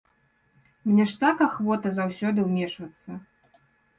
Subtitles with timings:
[0.91, 3.11] Мне ж так ахвота заўсёды ўмешвацца!